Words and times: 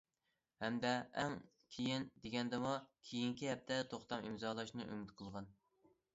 ھەمدە 0.61 0.93
ئەڭ 1.23 1.35
كېيىن 1.75 2.07
دېگەندىمۇ 2.23 2.73
كېيىنكى 3.11 3.53
ھەپتە 3.53 3.79
توختام 3.93 4.27
ئىمزالاشنى 4.31 4.89
ئۈمىد 4.91 5.15
قىلغان. 5.23 5.55